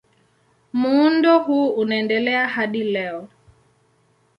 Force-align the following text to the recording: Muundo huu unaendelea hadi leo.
Muundo 0.73 1.39
huu 1.39 1.69
unaendelea 1.69 2.47
hadi 2.47 2.83
leo. 2.83 3.27